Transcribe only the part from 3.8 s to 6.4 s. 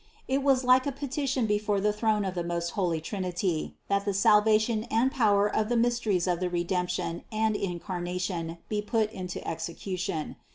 that the salvation and power and the mysteries of